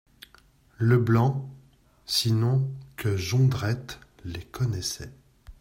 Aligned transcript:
Leblanc, 0.79 1.47
sinon 2.07 2.67
que 2.95 3.15
Jondrette 3.17 3.99
les 4.25 4.41
connaissait. 4.41 5.13